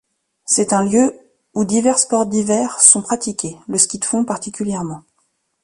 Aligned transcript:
C'est 0.45 0.73
un 0.73 0.83
lieu 0.83 1.15
où 1.53 1.63
divers 1.63 1.99
sports 1.99 2.25
d'hiver 2.25 2.79
sont 2.81 3.03
pratiqués, 3.03 3.55
le 3.67 3.77
ski 3.77 3.99
de 3.99 4.05
fond 4.05 4.25
particulièrement. 4.25 5.03